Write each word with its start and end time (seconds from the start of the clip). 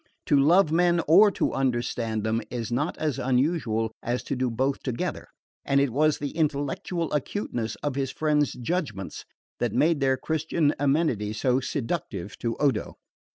To 0.25 0.35
love 0.39 0.71
men, 0.71 0.99
or 1.07 1.29
to 1.33 1.53
understand 1.53 2.23
them, 2.23 2.41
is 2.49 2.71
not 2.71 2.97
as 2.97 3.19
unusual 3.19 3.91
as 4.01 4.23
to 4.23 4.35
do 4.35 4.49
both 4.49 4.81
together; 4.81 5.27
and 5.63 5.79
it 5.79 5.91
was 5.91 6.17
the 6.17 6.31
intellectual 6.31 7.13
acuteness 7.13 7.75
of 7.83 7.93
his 7.93 8.09
friend's 8.09 8.53
judgments 8.53 9.25
that 9.59 9.73
made 9.73 9.99
their 9.99 10.17
Christian 10.17 10.73
amenity 10.79 11.33
so 11.33 11.59
seductive 11.59 12.35
to 12.39 12.55
Odo. 12.55 12.97